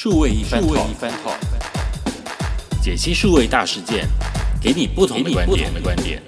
[0.00, 1.36] 数位一番 talk，
[2.80, 4.06] 解析数位大事件，
[4.62, 5.74] 给你不同的观点。
[5.74, 6.22] 的观点。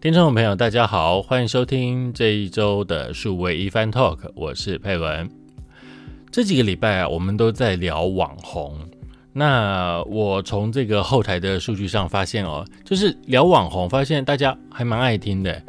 [0.00, 5.28] 听众朋友，大家好，欢迎收听这一周的数位一番 talk，我是佩文。
[6.30, 8.78] 这几个礼拜啊，我们都在聊网红。
[9.32, 15.60] 那我从这个后台的数据上发现哦，就是聊网红，发现大家还蛮爱听的。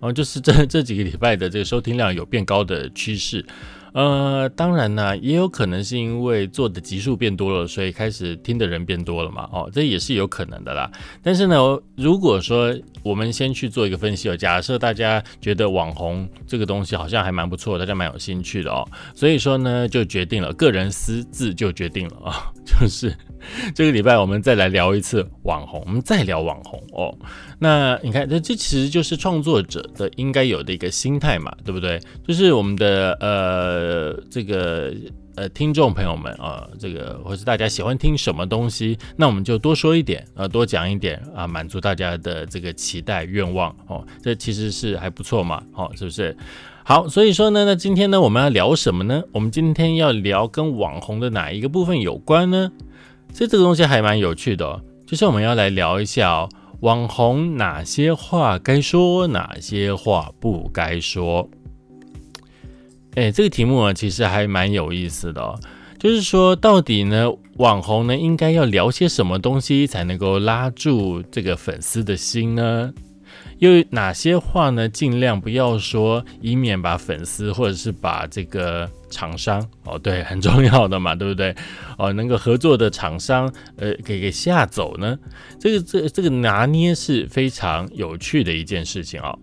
[0.00, 3.44] 哦，就是这 这几个礼拜的这个收听量有变高的趋势，
[3.92, 10.90] 呃，当然呢，也有可能是因为做的集数变多了，所以开始听的人变多了嘛，哦，这也是有可能的啦。
[11.22, 11.56] 但是呢，
[11.96, 23.14] 如果说我们先去做一个分析哦，假设大家觉得网红这个东西好像还蛮不错，大家蛮有兴趣的哦，所以说呢，就决定了个人私自就决定了啊， 就是。
[23.74, 27.08] 这个礼拜我们再来聊一次网红，我们再聊网红哦。
[27.58, 31.98] 那你看，这这其实就是创作者的应该有的一个心态嘛，对不对？
[32.28, 34.92] 就是我们的呃呃这个
[35.36, 44.04] 呃听众朋友们啊，这个或是大家喜欢听什么东西，那我们就多说一点啊，多讲一点啊，满足大家的这个期待愿望哦。
[44.22, 46.36] 这其实是还不错嘛，哦，是不是？
[46.84, 49.22] 好，所以说呢，那今天呢我们要聊什么呢？
[49.32, 52.70] 我们今天要聊跟网红的哪一个部分有关呢？
[53.32, 56.48] 所以这个东西还蛮有趣的哦，就是我们要来聊一下哦，
[56.80, 61.48] 网红哪些话该说，哪些话不该说。
[63.14, 65.58] 哎，这个题目啊，其实还蛮有意思的哦，
[65.98, 72.92] 就是说到底呢，网红呢应该要聊些什么东西才能够拉住这个粉丝的心呢？
[73.58, 74.88] 又哪些话呢？
[74.88, 81.54] 尽量不要说，以免把粉丝或者是把这个厂商哦，对，很重要的嘛，对不对？
[81.98, 85.18] 哦，能够合作的厂商，呃，给给吓走呢？
[85.58, 89.38] 这个这这个拿捏是非常有趣的一件事情哦。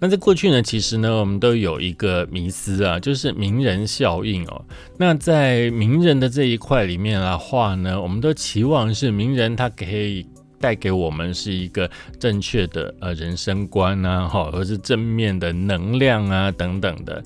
[0.00, 4.64] 那在过去呢，其实呢，我们都有一个迷思啊，就是名人效应哦。
[4.96, 10.26] 那在名人的这一块里面的话呢，我们都期望是名人他可以。
[10.62, 17.24] 带给我们是一个正确的呃人生观啊，哈，或是正面的能量啊等等的。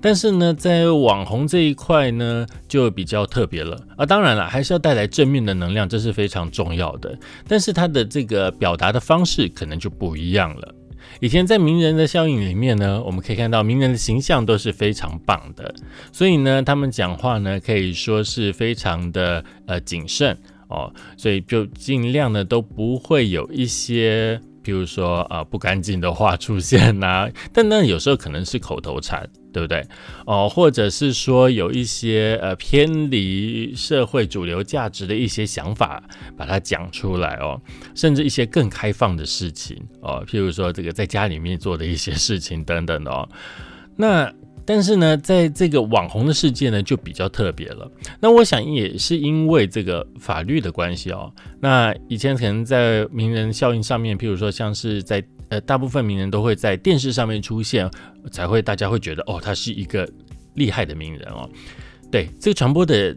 [0.00, 4.06] 但是呢，在网红这一块呢，就比较特别了啊。
[4.06, 7.18] 当然了，还是要带来正面的能量，这是非常重要的。
[7.48, 10.72] 但是他的这个表达的方式可能就不一样了。
[11.20, 15.74] 以前在名人的效应里面呢，我们可以看到名人的形象都是非常棒的，
[16.12, 20.36] 所以呢，他们讲话呢可以说是非常的呃谨慎。
[20.68, 29.86] 哦，所以就尽量呢都不会有一些，譬如说呃不干净的话出现呐， 但那有时候可能是口头禅，对不对？
[30.26, 36.02] 哦，或者是说有一些呃偏离社会主流价值的一些想法，
[36.36, 37.60] 把它讲出来哦，
[37.94, 43.28] 甚至一些更开放的事情哦，譬如说这个在家里面做的一些事情等等哦，
[43.96, 44.32] 那。
[44.64, 47.90] 但是呢，在这个网红的世界呢，就比较特别了。
[48.20, 51.32] 那我想也是因为这个法律的关系哦。
[51.60, 57.90] 那以前可能在名人效应上面，譬如说像是在呃，大部分名人都会在电视上面出现，
[58.30, 60.08] 才会大家会觉得哦，他是一个
[60.54, 61.48] 厉害的名人哦。
[62.10, 63.16] 对，这个传播的。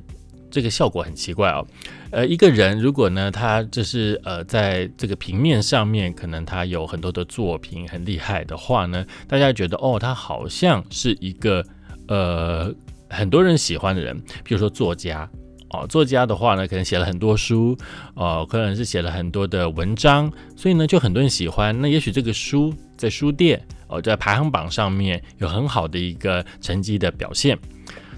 [0.53, 1.65] 这个效果很奇怪哦，
[2.11, 11.65] 呃，一个人如果呢，他就是呃，在这个平面上面，可能他有很多的作品很厉害的话呢，大家觉得哦，他好像是一个
[12.07, 12.71] 呃
[13.09, 15.27] 很多人喜欢的人，比如说作家
[15.71, 17.75] 哦，作家的话呢，可能写了很多书
[18.13, 21.75] 哦，可能是写了很多的文章，所以呢，就很多人喜欢。
[21.81, 27.57] 那也许这个书在书店哦，在排行榜上面有很好的一个成绩的表现，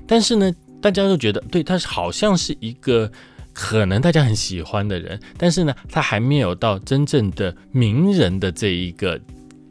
[0.06, 0.54] 但是呢。
[0.86, 3.12] 大家都觉得，对他好像是一个
[3.52, 9.20] 可能大家很喜欢的人，但是呢，他还没有到真正的名人的这一个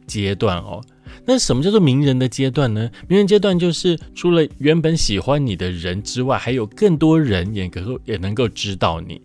[0.05, 0.83] 阶段哦。
[1.25, 2.91] 那什么叫做名人的阶段呢？
[3.07, 9.21] 名人阶段就是除了原本喜欢你的人之外，还有更多人也能够也能够知道你。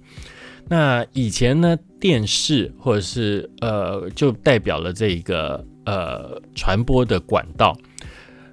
[0.69, 7.77] 那以前呢，电视或者是呃，就代表了这一个呃传播的管道。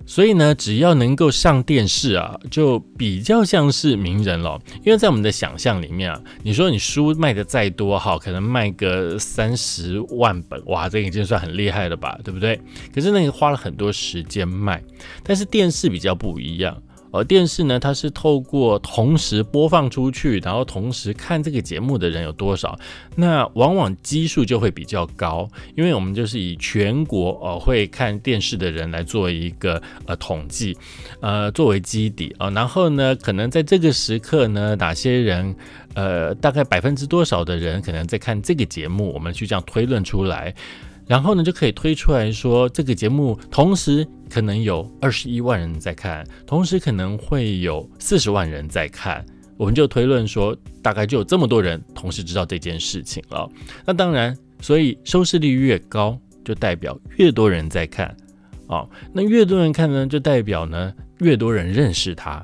[0.08, 4.60] 所以呢，只要能够上电视啊，就比较像是名人了。
[4.84, 12.60] 因为在我们的想象里面啊，你说你书卖的再多哈，可能卖个三十万本，哇，这已经算很厉害了吧，对不对？
[12.96, 14.82] 可是那你花了很多时间卖，
[15.24, 16.82] 但是电视比较不一样。
[17.12, 22.78] 而电视呢，它是透过同时播放出去，然后同时看这个节目的人有多少，
[23.16, 30.78] 那往往基数就会比较高，因为我们就是以全国呃会看电视的人来做一个呃统计，
[31.22, 35.56] 呃作为基底啊，然后呢，可能在这个时刻呢，哪些人
[35.96, 40.54] 呃大概百分之多少的人可能在看这个节目，我们去这样推论出来。
[41.08, 49.26] 然后呢就可以推出来说这个节目同时可能有二十一万人在看，同时可能会有四十万人在看，
[49.56, 53.50] 我们就推论说大概就有这么多人同时知道这件事情了。
[53.86, 58.16] 那当然，所以收视率越高，就代表越多人在看。
[58.68, 62.44] 哦，那越多人看呢，就代表呢越多人认识他。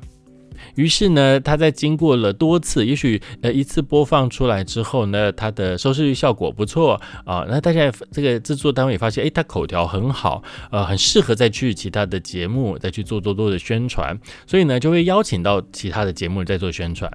[0.76, 7.46] 于是呢，他在经过了多次，也许呃一次播放出来之后呢，他的收视率效果不错啊。
[7.48, 14.18] 那大家这个制作单位也发现，哎，他口条很好，呃，很适合再去其他的节目再去做多多的宣传，
[14.48, 17.12] 所以呢，就会邀请到其他的节目在做宣传。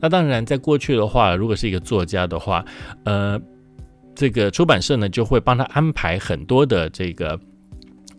[0.00, 2.64] 那当然，在过去的话，如果是一个作家的话，
[3.04, 3.38] 呃，
[4.14, 7.38] 这个出版社呢就会帮他安排很多的这个。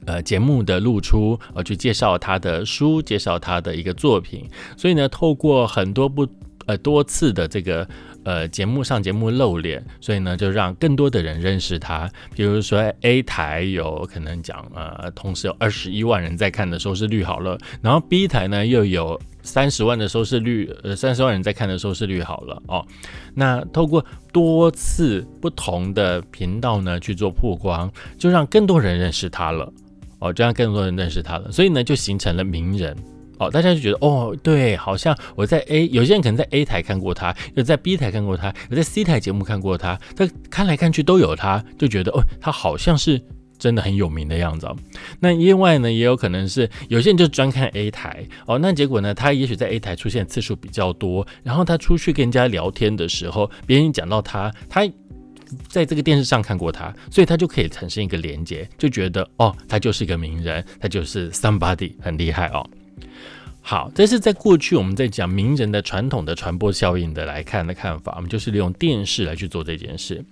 [0.05, 4.47] 呃，节目的露出，呃，去介绍他的书，介绍他的一个作品，
[4.77, 6.27] 所以呢，透过很多不
[6.65, 7.87] 呃多次的这个
[8.23, 12.09] 呃节目上节目露脸，所以呢，就让更多的人认识他。
[12.35, 22.85] 比如说 A 台有可能讲呃，同时有二十一万人在看的收视率好了，然后 B 台呢又有三十万的收视率，呃，三十万人在看的收视率好了哦。
[23.35, 29.71] 那透过多次不同的频道呢去做曝光，就让更多人认识他了。
[30.23, 32.95] 哦，这样更多人认识他了，所以呢，就形成了名人。
[33.39, 43.19] 哦，大家就觉得，哦，对，好像我在 A，有些人可能在 A 台看过他，有在 B 台看过他，有在 C 台节目看过他，他看来看去都有他，就觉得，哦，他好像是
[43.57, 44.65] 真的很有名的样子。
[44.67, 44.75] 哦
[45.19, 54.87] 那另外呢，也有可能是有些人就专看 A 台，哦，那结果呢，他也许在 A 台出现次数比较多，然后他出去跟人家聊天的时候，别人讲到他，他。
[55.67, 62.65] 在这个电视上看过他，所以他就可以产生一个连接，就觉得哦，他就是一个名人，他就是 somebody 很厉害哦。
[63.61, 70.23] 好，这是在过去我们在讲名人的传统的传播效应的来看的看法，我们就是利用电视来去做这件事。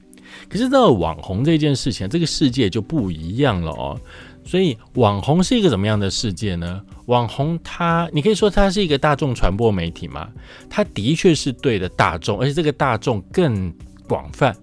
[0.50, 4.00] 可是到网红这件事情，这个世界就不一样了哦。
[4.44, 6.82] 所以网红是一个怎么样的世界呢？
[7.06, 10.30] 网红他，你可以说他是一个大众传播媒体吗？
[10.70, 13.74] 他的确是对的大众，而且这个大众更
[14.08, 14.56] 广泛。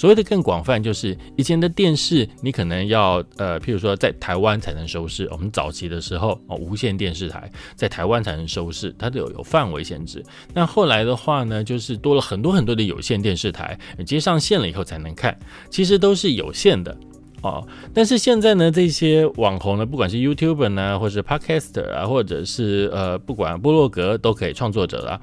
[0.00, 5.28] 所谓的更广泛，就是以前的电视，你可能要呃，譬如说在台湾才能收视。
[5.30, 10.24] 我们早期的时候，哦，无线电视台在台湾才能收视，它都有有范围限制。
[10.54, 15.38] 那后来的话呢，就是多了很多很多的有线电视台，接上线了以后才能看，
[15.68, 16.96] 其实都是有限的
[17.42, 17.62] 哦。
[17.92, 25.20] 但是现在呢，这些网红呢，不管是 YouTuber 呢，或是 Podcaster 啊，或者是呃，不管部落格都可以创作者啦。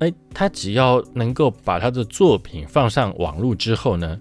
[0.00, 4.16] 哎，他只要能够把他的作品放上网络之后呢，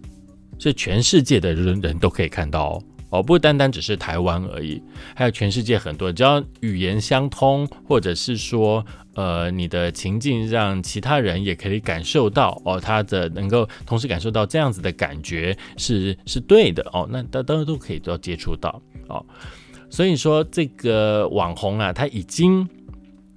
[0.57, 4.81] 是全世界的人人都可以看到哦，哦不单单只是台湾而已，
[5.15, 8.83] 还有全世界很多，只要语言相通，或者是说，
[9.13, 19.23] 呃，你的情境让其他人也可以感受到哦，他的能够同时感受到这样子的感觉是是对的哦，那大家都可以都要接触到哦，
[19.91, 22.67] 所以说这个网红啊，他已经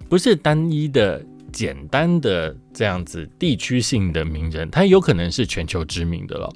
[0.08, 1.22] 不是单一的。
[1.50, 6.50] 简单的这样子地区性的名人，他有可能是全球知名的了。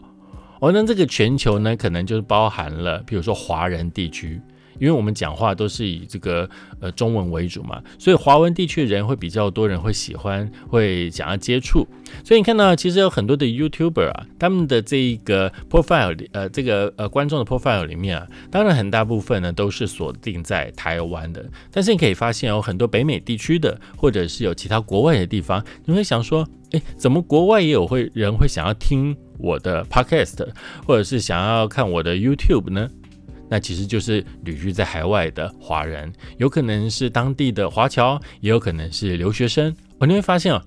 [0.61, 4.41] 哦，那这个全球呢，可能就是包含了，比如说华人地区。
[4.79, 6.49] 因为我们讲话都是以这个
[6.81, 11.87] 呃中文为主嘛，所以华文地区人会比较多人会喜欢，会想要接触。
[12.23, 21.45] 所以你看到其实有很多的 YouTuber 啊，他们的这一个 profile 呃这个呃观众的 profile 里面啊，当然很大部分呢都是锁定在台湾的。
[21.71, 30.47] 但是你可以发现有很多北美地区的，或者是有其他国外的地方，你会想说，哎，怎么国外也有会人会想要听我的 podcast，
[30.87, 32.89] 或者是想要看我的 YouTube 呢？
[33.55, 39.73] 那其实就是旅居在海外的华人，有可能是当地的华侨，也有可能是留学生。
[40.01, 40.61] 哦，你会发现哦，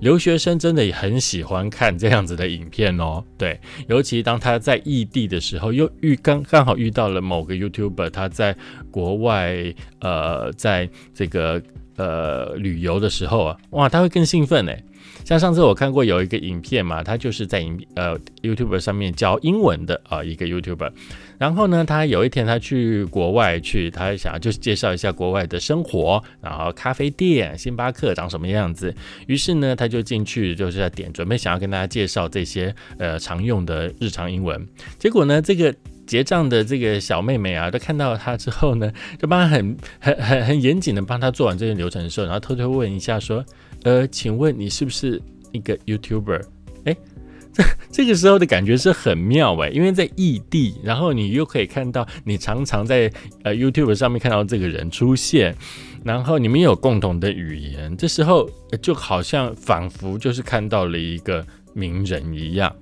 [0.00, 3.22] 留学生真的也很喜欢看这样子的影片哦。
[3.38, 8.56] 对，尤其当他在异地的时候，又遇刚刚好遇到了某个 YouTuber，他在
[8.90, 11.62] 国外，呃，在这个
[11.96, 14.82] 呃旅游的时候啊，哇，他会更兴奋哎。
[15.24, 20.92] 像上次我看过有一个影片嘛，他就是在影呃 YouTube 上面教英文的啊一个 YouTuber，
[21.38, 28.94] 然后呢，他有一天他去国外去，他想要就是介绍一下国外的生活，然后咖啡店、星巴克长什么样子，
[29.26, 34.66] 于是呢，他就进去就是在点，准备想要跟大家介绍这些呃常用的日常英文，
[34.98, 35.74] 结果呢，这个
[36.06, 43.44] 结账的这个小妹妹啊，都看到他之后呢，就帮他很 很很很严谨的帮他做完这些流程的时候，然后偷偷问一下说。
[43.82, 45.20] 呃，请问你是不是
[45.52, 46.40] 一个 YouTuber？
[46.86, 46.96] 哎，
[47.52, 55.54] 这这个时候的感觉是很妙哎，因为在异地，然后你又可以看到你常常在呃 YouTube 上面看到这个人出现，
[56.02, 58.48] 然后你们有共同的语言，这时候
[58.80, 62.74] 就好像仿佛就是看到了一个名人一样。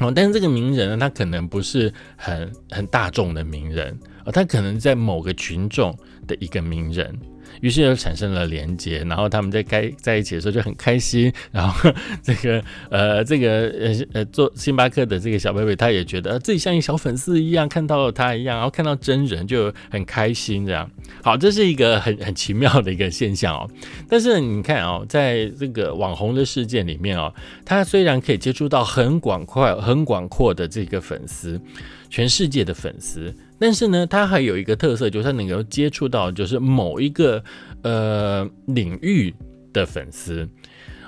[0.00, 7.18] 哦，但是这个名人呢，他可能不是很很大众的名人，哦，他可能在某个群众的一个名人。
[7.60, 11.90] 于是就产生了连接，然后他们在该在一起的时候就很开心，然后
[12.22, 20.90] 这个呃这个呃呃做星巴克的这个小贝贝，他也觉得自己像一小粉丝一样，看到了他一样，然后看到真人就很开心这样。
[21.22, 23.70] 好，这是一个很很奇妙的一个现象哦。
[24.08, 27.32] 但是你看哦，在这个网红的世界里面哦，
[27.64, 31.60] 他虽然可以接触到很广阔、很广阔的这个粉丝，
[32.08, 33.34] 全世界的粉丝。
[33.58, 37.42] 但是呢，它还有一个特色，就是它能够接触到就是某一个
[37.82, 39.34] 呃领域
[39.72, 40.48] 的粉丝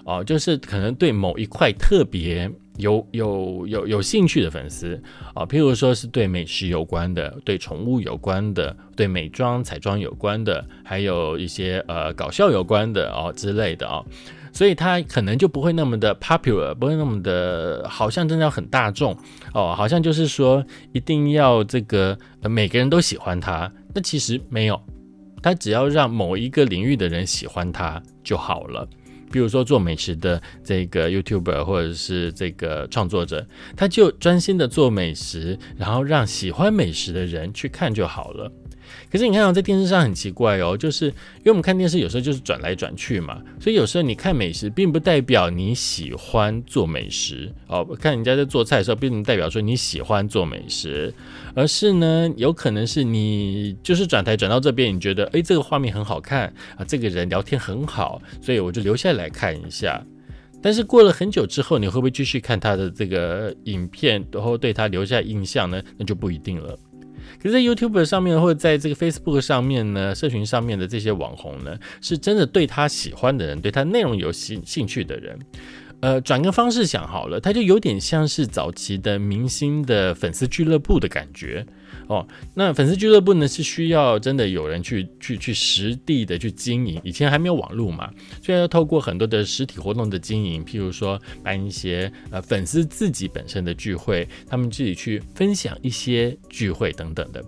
[0.04, 5.00] 哦，就是可能对某一块特别有有有有兴趣的粉丝
[5.35, 14.02] 啊，譬如说是对美食有关的，对宠物有关的，对美妆彩妆有关的，还有一些呃搞笑有关的哦之类的啊。
[14.52, 19.16] 所以它可能就不会那么的 popular，不会那么的，好像真的要很大众
[19.54, 23.71] 哦，好像就是说一定要这个每个人都喜欢它。
[23.95, 24.80] 那其实没有，
[25.42, 28.88] 它只要让某一个领域的人喜欢它就好了。
[29.33, 38.50] 比如说做美食的这个 YouTuber 或者是这个创作者，他就专心的做美食，然后让喜欢美食的人去看就好了。
[39.11, 47.85] 可是你看到在电视上很奇怪哦，就是因为我们看电视有时候就是转来转去嘛，所以有时候你看美食，并不代表你喜欢做美食哦。
[47.99, 51.12] 看人家在做菜的时候，并不代表说你喜欢做美食，
[51.55, 60.00] 而是呢，有可能是你就是转台转到这边，你觉得诶这个画面很好看啊，这个人聊天很好，所以我就留下来看一下。
[60.62, 65.83] 但是过了很久之后，你会不会继续看他的这个影片，然后对他留下印象呢？
[65.97, 66.79] 那就不一定了。
[67.42, 75.38] 可是，在 YouTube 上面或者在这个 Facebook 上面呢，社群上面的这些网红呢，是真的对他喜欢的人，对他内容有兴兴趣的人。
[76.00, 81.66] 呃，转个方式想好了，他就有点像是早期的明星的粉丝俱乐部的感觉。
[82.11, 88.11] 哦，那粉丝俱乐部呢是需要真的有人去去去实地的去经营，以前还没有网络嘛，
[88.43, 97.40] 所以要透过很多的实体活动的经营，譬如说办一些呃粉丝自己本身的聚会，他们自己去分享一些聚会等等的。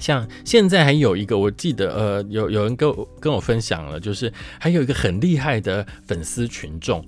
[0.00, 7.04] 像现在还有一个，我记得呃有有人跟我跟我分享了，就是还有一个很厉害的粉丝群众。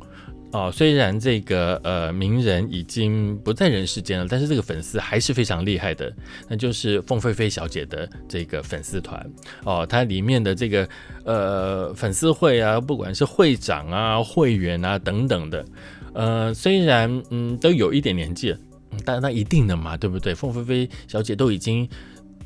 [0.54, 6.14] 哦，虽然这个呃名人已经不在人世间了，但是这个粉丝还是非常厉害的，
[6.48, 9.28] 那就是凤飞飞小姐的这个粉丝团
[9.64, 10.88] 哦，它里面的这个
[11.24, 15.64] 呃粉丝会啊，不管是会长啊、会员啊等等的，
[16.12, 18.58] 呃，虽然嗯都有一点年纪了，
[19.04, 20.32] 但那一定的嘛，对不对？
[20.36, 21.88] 凤飞飞小姐都已经。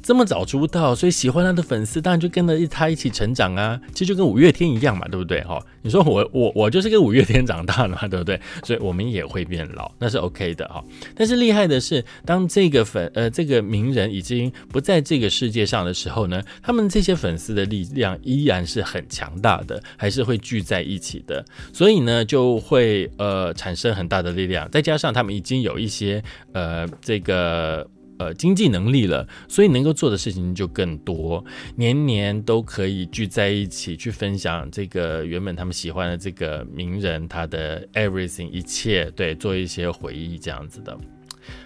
[0.03, 3.79] 这么早出道，所以喜欢他的粉丝当然就跟着他一起成长啊。
[3.93, 5.43] 其实就跟五月天一样嘛，对不对？
[5.45, 8.41] 哈，你说我我我就是跟五月天长大的嘛，对不对？
[8.65, 10.83] 所以我们也会变老，那是 OK 的哈。
[11.15, 21.45] 但是厉害的是，当这个粉呃这个名人已经不在这个世界上的时候呢，他们这些粉丝的力量依然是很强大的，还是会聚在一起的。
[21.73, 24.71] 所以呢，就会呃产生很大的力量。
[24.71, 27.87] 再加上他们已经有一些呃这个。
[28.19, 31.45] 呃，经济能力了，所以能够做的事情就更多，
[31.77, 40.99] 年年都可以聚在一起去分享这个原本他们喜欢的这个名人他的 everything 一切，对，做一些回忆这样子的。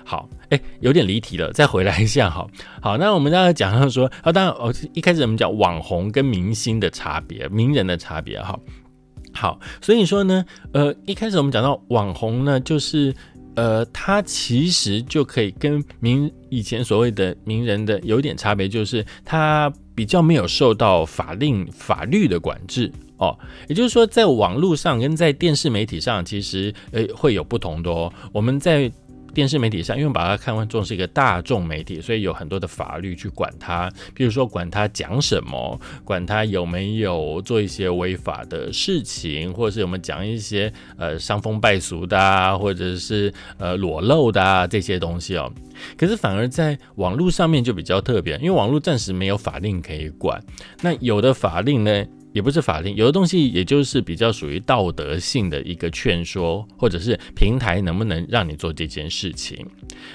[0.05, 2.51] 好，哎，有点离题了，再回来一下，好
[2.83, 8.61] 好，那我们刚才讲到说，啊，当然，哦，一开始我们讲网红跟明星的差别，名人的差别，哈，
[9.33, 13.15] 好，所以说呢，呃，一开始我们讲到网红呢，就是。
[13.55, 23.39] 呃，他其实就可以跟名以前所谓的名人的有点差别，就是他比较没有受到法令法律的管制哦。
[23.69, 28.13] 也就是说，在网络上跟在电视媒体上，其实呃会有不同的哦。
[28.33, 28.91] 我们在
[29.35, 45.53] 电视媒体上，因为把它看作是一个大众媒体，所以有很多的法律去管它，比如说管它讲什么，管它有没有做一些违法的事情，或者是我们讲一些呃伤风败俗的，啊，或者是呃裸露的啊这些东西哦。
[45.97, 50.43] 可是反而在网络上面就比较特别，因为网络暂时没有法令可以管，
[50.81, 52.05] 那有的法令呢？
[52.33, 59.67] 也不是法令，有的东西也就是比较属于道德性的一个劝说，或者是平台能不能让你做这件事情。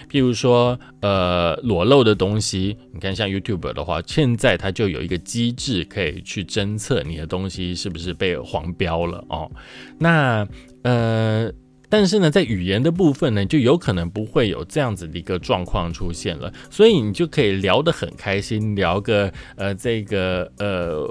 [0.09, 9.51] 譬如说，呃，裸露的东西，你看像 YouTube 的话，现在它就有一个机制可以去侦测你的东西是不是被黄标了哦。
[9.99, 10.47] 那
[10.83, 11.51] 呃。
[11.89, 21.07] 但是呢，在语言的部分呢，就有可能不会有这样子的一个状况出现了，所以你就可以聊得很开心，聊个呃这个呃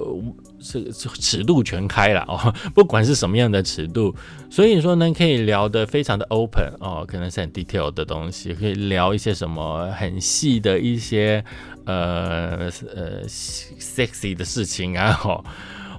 [0.60, 4.14] 这尺度全开了哦， 不管是什么样的尺度，
[4.50, 11.42] 所以说呢，可以聊得非常的 open 哦，可能是很 detail 的东西，可以聊一些什么很细的一些
[11.86, 15.44] 呃呃 sexy 的事情啊，哦。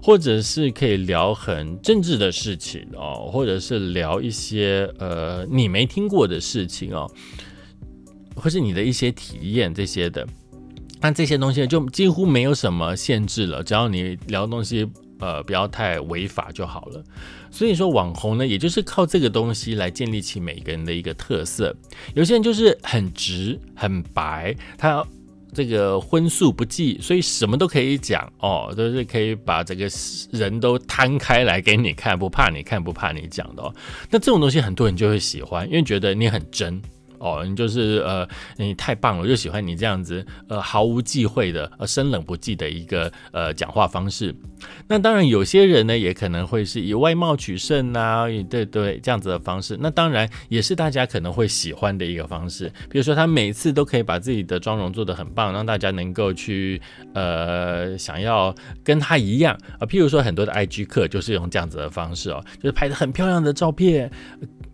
[0.08, 7.12] 或者是可以聊很政治的事情哦，或者是聊一些呃你没听过的事情哦，
[8.34, 10.26] 或是你的一些体验这些的，
[11.02, 14.88] 那这些东西就几乎没有什么限制了，只要你聊东西
[15.20, 17.04] 呃不要太违法就好了。
[17.52, 21.76] 所以说网红呢，也就是靠这个东西来建立起每个人的一个特色。
[22.16, 25.06] 有些人就是很直很白，他。
[25.58, 29.90] 这个荤素不忌，所以什么都可以讲哦，都是可以把这个
[30.30, 33.74] 人都摊开来给你看，不怕你看，不怕你讲的哦。
[34.12, 36.80] 那这种东西很多人就会喜欢，因为觉得你很真。
[37.20, 44.36] 哦，你就是呃，你太棒了，我就喜欢你这样子，呃，毫无忌讳的，呃，生冷不忌的一个呃讲话方式。
[44.88, 49.78] 那当然，有些人呢，也可能会是以外貌取胜啊，对对，这样子的方式。
[49.80, 52.72] 那当然也是大家可能会喜欢的一个方式。
[52.90, 56.82] 比如说，他每次都可以把自己的妆容做得很棒，让大家能够去
[57.14, 59.86] 呃想要跟他一样啊。
[59.86, 64.10] 譬如说，很多的 IG 客就是用这样子的方式哦，就是拍的很漂亮的照片，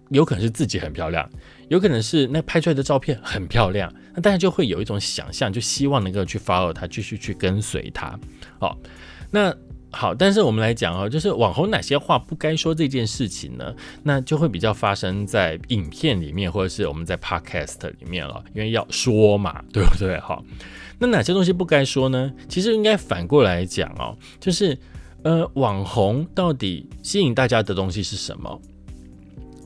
[0.09, 1.29] 有可能是自己很漂亮。
[1.73, 8.15] 有可能是那拍出来的照片很漂亮，那大家就会有一种想象，就希望能够去 follow 他，继续去跟随他。
[8.59, 8.77] 好，
[9.31, 9.51] 那
[9.91, 13.73] 好，但是我们来讲哦，就是网红哪些话不该说这件事情呢？
[14.03, 20.19] 那就会比较发生在影片里面，或者是我们在 podcast 里面了，因为要说嘛，对不对？
[20.19, 20.45] 好，
[20.99, 22.31] 那哪些东西不该说呢？
[22.47, 24.77] 其实应该反过来讲哦，就是
[25.23, 28.61] 呃，网红到底吸引大家的东西是什么？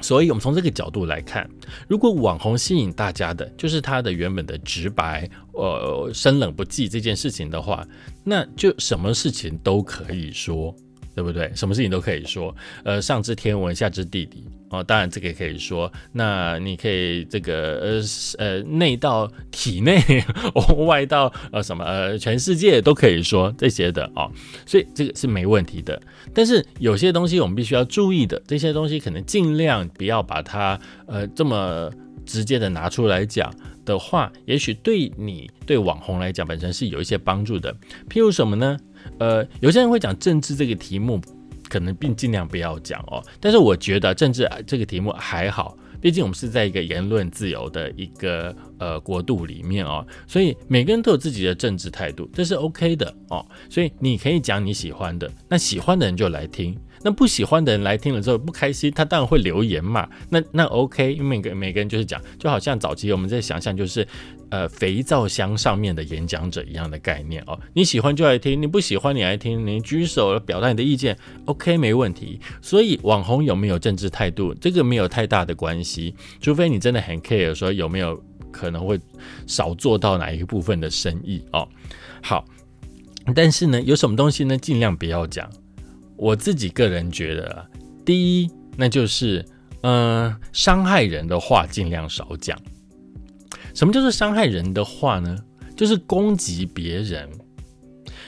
[0.02, 1.50] 所以，我们从这个角度来看，
[1.88, 7.88] 如果网红吸引大家的就是他的原本的直白，呃，生冷不忌这件事情的话，
[8.24, 10.76] 那就什么事情都可以说。
[11.16, 11.52] 对不对？
[11.56, 14.84] 什么事情都可以说，呃，上知天文，下知地理哦。
[14.84, 15.92] 当然，这个也可以说。
[16.12, 18.02] 那你可以这个呃
[18.38, 20.02] 呃内到体内，
[20.86, 24.32] 外到呃什么呃全世界都可以说这些的哦。
[24.66, 26.02] 所以这个是没问题的。
[26.34, 31.92] 但是有些东西我们必须要注意的，这些东西可能尽量不要把它呃这么
[32.26, 33.54] 直接的拿出来讲
[33.86, 37.74] 的话，也许对你对网红来讲本身是有一些帮助的。
[38.10, 38.78] 譬如什么呢？
[39.20, 41.22] 呃，有些人会讲政治这个题目，
[41.70, 43.24] 可能并尽量不要讲哦。
[43.40, 53.46] 但是我觉得政治这个题目还好，毕竟我们是在一个言论自由的一个呃国度里面哦，所以每个人都有自己的政治态度，这是 OK 的哦。
[53.70, 56.78] 所以你可以讲你喜欢的，那喜欢的人就来听。
[57.08, 60.06] 那不喜欢的人来听了之后不开心，他当然会留言嘛。
[60.30, 64.06] 那那 OK，因为每个每个人就是讲，就好像早期我们在想象就是，
[64.50, 67.58] 呃，肥皂箱上面的演讲者一样的概念哦。
[67.74, 72.42] 你喜欢就来听，你不喜欢你来听，你举手表达你的意见，OK 没问题。
[72.62, 79.00] 所以网红有没有政治态度，这个没有太大的关系，除非你真的很 care 说有没有可能会
[79.46, 81.66] 少做到哪一部分的生意哦。
[82.22, 82.44] 好，
[83.34, 85.50] 但是呢，有什么东西呢，尽量不要讲。
[86.18, 87.66] 我自己个人觉得，
[88.04, 89.46] 第一，那就是，
[89.82, 92.58] 嗯，伤害人的话尽量少讲。
[93.74, 95.38] 什么叫做伤害人的话呢？
[95.76, 97.30] 就是攻击别人。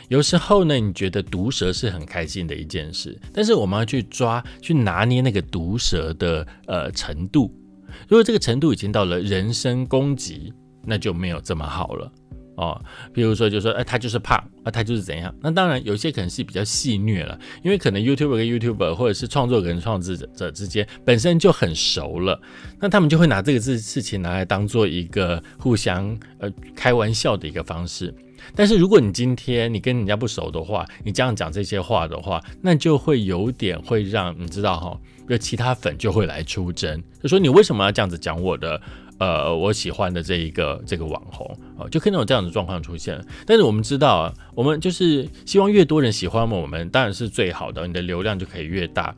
[0.08, 7.52] 有时候呢，你觉得毒舌是很开心的一件事，但是我们要去抓、去拿捏那个毒舌的呃程度。
[8.08, 10.54] 如果这个程度已经到了人身攻击，
[10.86, 12.12] 那就没有这么好了。
[12.60, 12.82] 哦，
[13.14, 15.34] 比如说，就说，哎，他就是胖啊，他就是怎样？
[15.42, 22.38] 那当然，有些可能是比较戏虐了，因为可能 YouTuber 跟 YouTuber 或者是创作跟创作者之间本身就很熟了，
[22.78, 28.14] 那他们就会拿这个事事情拿来当做一个互相呃开玩笑的一个方式。
[28.54, 38.82] 但是如果你今天你跟人家不熟的话，你这样讲这些话的话，那就会有点会让你知道哈，有其他粉就会来出征，就说你为什么要这样子讲我的？
[39.20, 41.46] 呃，我喜欢的这一个这个网红
[41.78, 43.24] 啊，就可能有这样的状况出现。
[43.46, 49.14] 但是我们知道啊，我们就是希望越多人喜欢我们，当然是最好的，你的流量就可以越大。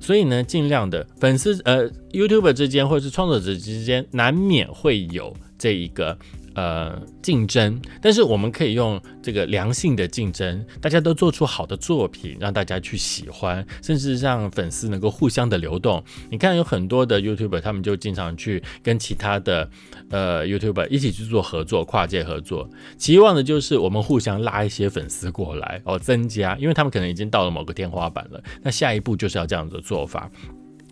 [0.00, 6.18] 所以呢，尽量的粉丝呃，YouTube 之间或者是创作者之间，难免会有这一个。
[6.54, 16.02] 呃，竞争，但是我们可以用这个良性的竞争，大家都做出好的作品，让大家去喜欢，甚至让粉丝能够互相的流动。
[16.30, 19.68] 你看，有很多的 YouTuber，他们就经常去跟其他的
[20.10, 28.42] 呃 YouTuber 一起去做合作，跨界合作，期望的就是我们互相拉一些粉丝过来哦，增加，因为他们可能已经到了某个天花板了。
[28.62, 30.30] 那下一步就是要这样的做法。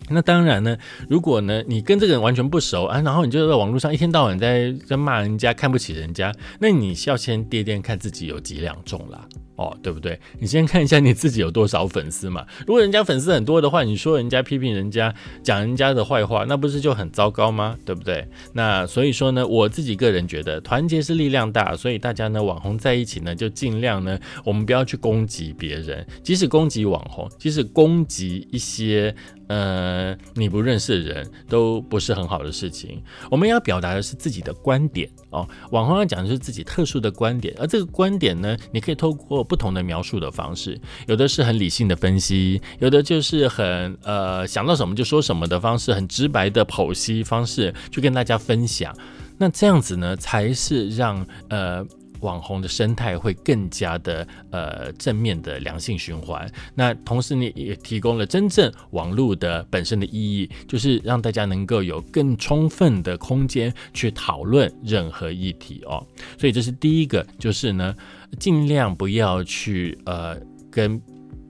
[0.09, 0.77] 那当然呢，
[1.09, 9.27] 如果呢你跟这个人完全不熟啊，然后你就在网络上一天到晚在在骂人家，看不起人家，那你要先掂掂看自己有几两重啦。
[9.55, 10.19] 哦，对不对？
[10.39, 12.43] 你先看一下你自己有多少粉丝嘛。
[12.65, 15.13] 如果人家粉丝很多的话，你说人家批评人家，
[15.43, 17.77] 讲人家的坏话，那不是就很糟糕吗？
[17.85, 18.27] 对不对？
[18.53, 29.15] 那所以说呢，我自己个人觉得团结是力量大，所以大家呢网红在一起呢，就尽量呢，我们不要去攻击别人，即使攻击网红，即使攻击一些。
[29.47, 33.01] 呃，你不认识的人都不是很好的事情。
[33.29, 35.47] 我们要表达的是自己的观点哦。
[35.71, 48.95] 网红要讲的是自己特殊的观点，而这个观点呢，你可以透过不同的描述的方式，有的是很理性的分析，有的就是很呃想到什么就说什么的方式，很直白的剖析方式去跟大家分享。
[49.37, 51.85] 那这样子呢，才是让呃。
[52.23, 66.03] 网红的生态会更加的呃正面的良性循环，那同时你也提供了真正网络的本身的意义，就是让大家能够有更充分的空间去讨论任何议题哦。
[66.37, 67.95] 所以这是第一个，就是呢
[68.39, 70.35] 尽量不要去呃
[70.71, 70.99] 跟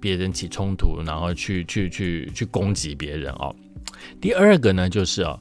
[0.02, 3.56] 别人起冲突，然后去去去去攻击别人哦。
[4.20, 5.40] 第二个呢就是哦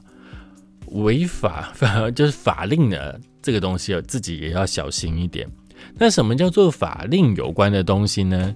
[0.89, 1.73] 违法
[2.15, 3.19] 就是法令的。
[3.43, 5.47] 这个东西自己也要小心一点。
[5.99, 8.55] 那什么叫做法令有关的东西呢？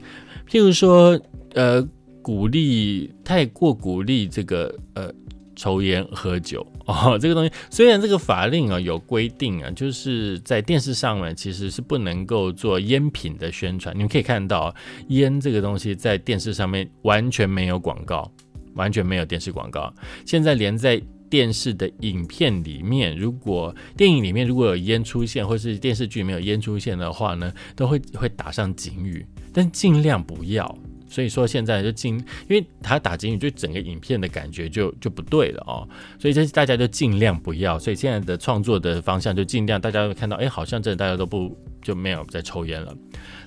[0.49, 1.19] 譬如说，
[1.53, 1.85] 呃，
[2.21, 5.11] 鼓励太过鼓励这个呃
[5.55, 13.93] 抽烟喝酒 哦，这个东西虽然这个法令啊有规定啊，就是在电视上面其实是不能够做烟品的宣传。
[13.93, 14.73] 你们可以看到，
[15.09, 18.31] 烟这个东西在电视上面完全没有广告，
[18.75, 19.93] 完全没有电视广告。
[20.25, 30.77] 现在连在电视的影片里面，如果电影里面如果有烟出现，或是电视剧没有烟出现的话呢，都会会打上警语，但尽量不要。
[31.09, 32.15] 所以说现在就尽，
[32.49, 35.87] 因为他打警语，就整个影片的感觉就就不对了哦。
[36.19, 37.79] 所以这大家就尽量不要。
[37.79, 42.93] 所以现在的创作的方向就尽量，大家会看到，哎，好像真的大家都不就没有在抽烟了。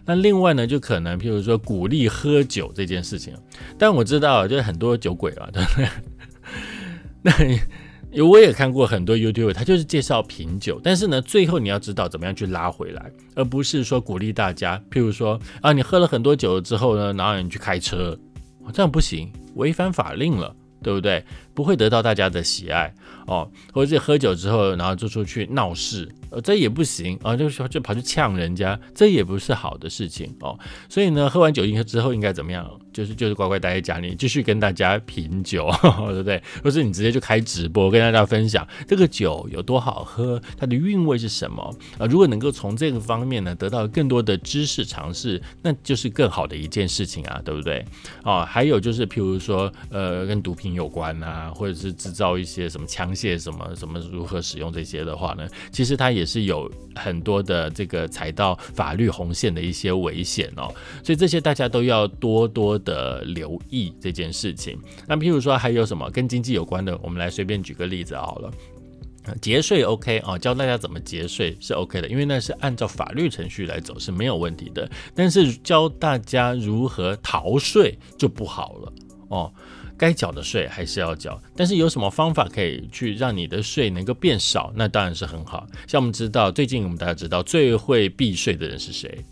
[0.06, 3.34] 那另外呢，就可能譬如说鼓励喝酒这件事情，
[3.76, 5.46] 但我知道就是很多酒鬼啊，
[8.12, 18.18] 那我也看过很多 YouTube，他就是介绍品酒，但是呢，最后你要知道怎么样去拉回来，而不是说鼓励大家，譬如说啊，你喝了很多酒之后呢，然后你去开车，
[18.72, 21.24] 这样不行，违反法令了，对不对？
[21.54, 22.92] 不会得到大家的喜爱
[23.30, 26.08] 哦，或者是喝酒之后，然后就出去闹事。
[26.30, 30.56] 呃，这也不行啊，就说就跑去呛人家，这也不是好的事情哦。
[30.88, 32.68] 所以呢，喝完酒应该之后应该怎么样？
[32.92, 35.68] 就是就是乖乖待在家里，继续跟大家品酒，
[36.08, 36.42] 对不对？
[36.62, 41.62] 或是你直接就开直播跟大家分享这个酒有多好喝，它的韵味是什么
[41.98, 42.06] 啊？
[42.06, 47.84] 如果能够从这个方面呢得到更多的知识尝试，那就是更好的一件事情啊，对不对？
[48.24, 56.20] 哦，还有就是譬如说，呃，跟毒品有关啊，或者是制造一些什么枪械什么什么如何使用这些的话呢，其实它也。
[56.20, 60.68] 也是有很多的这个踩到法律红线的一些危险哦，
[61.02, 64.78] 所以这些大家都要多多的留意这件事情。
[65.09, 68.52] 那譬如说还有什么跟经济有关的，我们来随便举个例子好了。
[69.40, 74.87] 节税 OK 啊，教大家怎么节税是 OK 的，因为那是按照法律程序来走是没有问题的。
[75.14, 78.92] 但是教大家如何逃税就不好了
[79.28, 79.50] 哦。
[80.00, 84.72] 该缴的税还是要缴，但是有什么方法可以去让你的税能够变少？
[84.74, 85.66] 那当然是很好。
[85.86, 89.22] 像我们知道，最近我们大家知道最会避税的人是谁？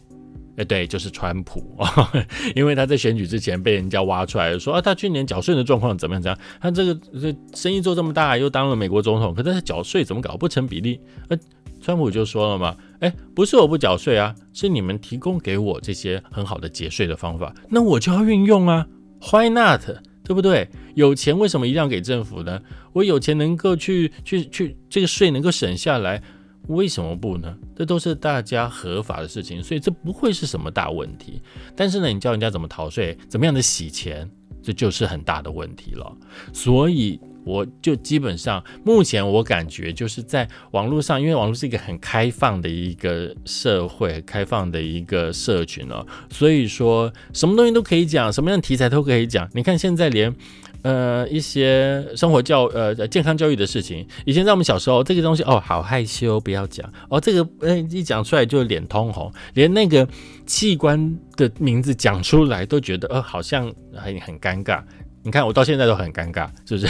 [0.58, 1.64] 哎，对，就是川普，
[2.54, 6.20] 因为他在选举之前被人家挖出来说啊，他去年缴税的状况怎么样？
[6.22, 6.38] 怎样？
[6.60, 11.00] 他这个这生意做这么大，又当了美国总统，可是他缴税怎么搞不成比例？
[11.28, 11.38] 呃，
[11.80, 18.86] 川普就说了嘛，哎，不是我不缴税啊，是你们提供给我这些很好的节税的方法，那我就要运用啊
[19.32, 19.82] ，Why not？
[20.28, 20.68] 对不对？
[20.94, 22.60] 有钱为什么一定要给政府呢？
[22.92, 26.22] 我有钱能够去去去，这个税能够省下来，
[26.66, 27.56] 为什么不呢？
[27.74, 31.40] 这都是大家合法的事情，所以这不会是什么大问题。
[31.74, 34.30] 但是呢，你教人家怎么逃税，怎么样的洗钱，
[34.62, 36.14] 这就是很大的问题了。
[36.52, 37.18] 所以。
[37.48, 49.48] 我就基本上，目前我感觉就是在网络上，因为网络是一个很开放的一个社会，开放的一个社群哦，所以说什么东西都可以讲，什么样的题材都可以讲。
[49.54, 50.34] 你看现在连
[50.82, 60.06] 呃一些生活教呃健康教育的事情，以前在我们小时候这个东西哦好害羞，不要讲哦，这个呃一讲出来就脸通红，连那个
[60.44, 64.82] 器官的名字讲出来都觉得呃好像很很尴尬。
[65.28, 66.86] 你看我到现在都很尴尬， 是不是？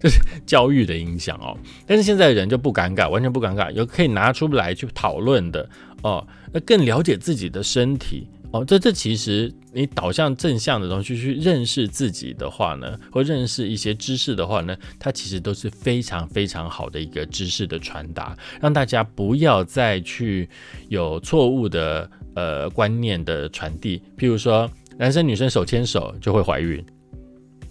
[0.00, 1.58] 就是教育的影响哦。
[1.84, 5.68] 但是现在人就不尴尬，完全不尴尬，有可以拿出来去讨论的
[6.02, 6.24] 哦。
[6.52, 20.48] 那更了解自己的身体哦，这这其实你导向正向的东西去认识自己的话呢，或认识一些知识的话呢，它其实都是非常非常好的一个知识的传达，让大家不要再去
[20.88, 24.00] 有错误的呃观念的传递。
[24.16, 26.84] 譬如说，男生女生手牵手就会怀孕，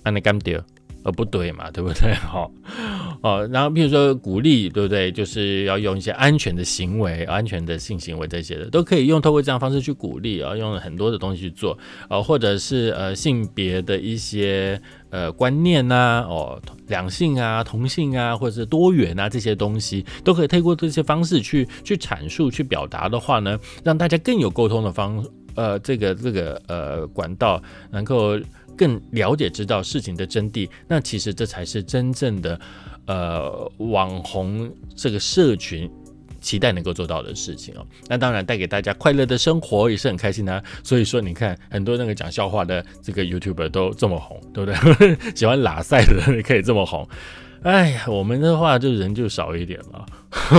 [0.04, 0.62] 那你干掉？
[1.02, 2.14] 呃，不对嘛，对不对？
[2.28, 2.52] 好。
[3.22, 5.10] 哦，然后比如说鼓励，对不对？
[5.10, 11.78] 就是要用一些安全的行为、安全的性行为这些的，都可以用透过这样方式去鼓励啊，用很多的东西去做
[12.10, 25.26] 啊，或者是呃性别的一些呃观念呐，哦两性啊、同性啊，或者是多元啊这些东西，都可以透过这些方式去去阐述、去表达的话呢，让大家更有沟通的方
[25.60, 28.40] 呃这个这个呃管道，能够
[28.78, 30.70] 更了解知道事情的真谛。
[30.88, 32.60] 那其实这才是真正的。
[33.10, 35.90] 呃，网红这个社群
[36.40, 40.64] 期待能够做到的事情哦，那当然带给大家快乐的生活也是很开心的。
[40.84, 45.18] 所以说，你看很多那个讲笑话的这个 YouTuber 都这么红，对不对？
[45.34, 47.10] 喜欢拉赛的人可以这么红。
[47.64, 50.06] 哎呀，我们的话就人就少一点了，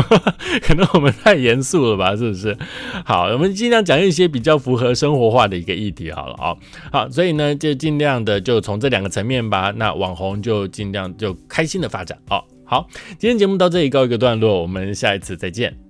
[0.62, 2.56] 可能我们太严肃了吧，是不是？
[3.04, 6.54] 好，我们尽量讲一些比较符合生活化的一个议题好了啊。
[6.92, 9.72] 好，所以呢，就尽量的就从这两个层面吧。
[9.76, 12.44] 那网红就尽量就开心的发展哦。
[12.64, 12.86] 好，
[13.18, 15.89] 今天节目到这里告一个段落，我们下一次再见。